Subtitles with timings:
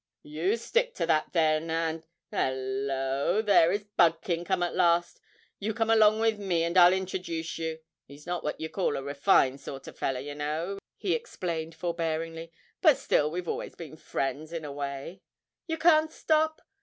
[0.23, 5.21] 'You stick to that then, and 'ullo, there is Budkin come at last!
[5.59, 7.77] You come along with me and I'll introduce you
[8.07, 12.51] (he's not what you call a refined sort of feller, yer know,' he explained forbearingly,
[12.81, 15.21] 'but still we've always been friends in a way);
[15.67, 16.61] you can't stop?